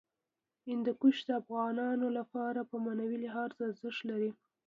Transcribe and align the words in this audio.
هندوکش 0.67 1.17
د 1.27 1.29
افغانانو 1.41 2.07
لپاره 2.17 2.59
په 2.69 2.75
معنوي 2.85 3.17
لحاظ 3.25 3.49
ارزښت 3.67 4.01
لري. 4.09 4.31